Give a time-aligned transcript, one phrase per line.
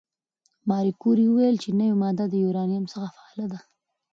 [0.69, 3.59] ماري کوري وویل چې نوې ماده د یورانیم څخه فعاله ده.